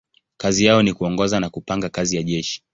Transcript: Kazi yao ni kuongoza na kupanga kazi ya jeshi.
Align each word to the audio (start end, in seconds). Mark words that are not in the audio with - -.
Kazi 0.37 0.65
yao 0.65 0.83
ni 0.83 0.93
kuongoza 0.93 1.39
na 1.39 1.49
kupanga 1.49 1.89
kazi 1.89 2.15
ya 2.15 2.23
jeshi. 2.23 2.63